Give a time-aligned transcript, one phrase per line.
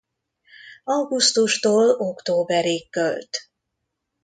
[0.83, 3.37] Augusztustól októberig költ.